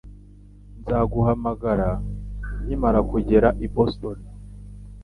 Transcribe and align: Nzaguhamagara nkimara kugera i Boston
Nzaguhamagara 0.81 1.89
nkimara 2.63 2.99
kugera 3.11 3.49
i 3.65 3.67
Boston 3.73 4.17